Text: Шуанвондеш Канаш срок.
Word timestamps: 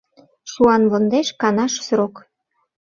Шуанвондеш 0.51 1.27
Канаш 1.41 1.73
срок. 1.87 2.15